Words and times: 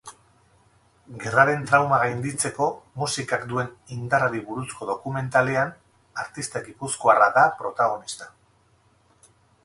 Gerraren 1.23 1.65
trauma 1.71 1.97
gainditzeko 2.03 2.69
musikak 3.01 3.43
duen 3.51 3.67
indarrari 3.95 4.41
buruzko 4.47 4.87
dokumentalean, 4.91 5.75
artista 6.23 6.63
gipuzkoarra 6.69 7.27
da 7.37 7.45
protagonista. 7.61 8.31